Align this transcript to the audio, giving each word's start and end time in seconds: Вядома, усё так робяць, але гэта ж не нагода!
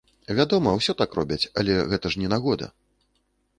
Вядома, 0.37 0.71
усё 0.79 0.95
так 1.01 1.09
робяць, 1.19 1.47
але 1.63 1.77
гэта 1.93 2.07
ж 2.15 2.25
не 2.25 2.33
нагода! 2.35 2.73